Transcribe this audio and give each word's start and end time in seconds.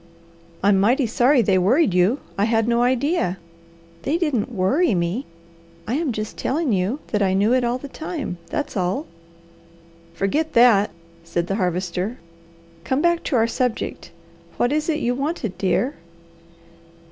"I'm 0.63 0.79
mighty 0.79 1.05
sorry 1.05 1.43
they 1.43 1.59
worried 1.59 1.93
you. 1.93 2.21
I 2.35 2.45
had 2.45 2.67
no 2.67 2.81
idea" 2.81 3.37
"They 4.01 4.17
didn't 4.17 4.51
'worry,' 4.51 4.95
me! 4.95 5.27
I 5.87 5.93
am 5.93 6.11
just 6.11 6.37
telling 6.37 6.73
you 6.73 7.01
that 7.11 7.21
I 7.21 7.35
knew 7.35 7.53
it 7.53 7.63
all 7.63 7.77
the 7.77 7.87
time; 7.87 8.39
that's 8.49 8.75
all!" 8.75 9.05
"Forget 10.15 10.53
that!" 10.53 10.89
said 11.23 11.45
the 11.45 11.57
Harvester. 11.57 12.17
"Come 12.83 12.99
back 13.03 13.21
to 13.25 13.35
our 13.35 13.45
subject. 13.45 14.09
What 14.57 14.71
was 14.71 14.89
it 14.89 15.01
you 15.01 15.13
wanted, 15.13 15.55
dear?" 15.59 15.93